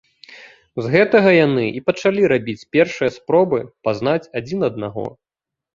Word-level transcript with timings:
З 0.85 0.93
гэтага 0.95 1.29
яны 1.45 1.65
і 1.81 1.85
пачалі 1.89 2.21
рабіць 2.33 2.59
першыя 2.77 3.15
спробы 3.19 3.59
пазнаць 3.87 4.21
адзін 4.43 4.59
аднаго. 4.73 5.11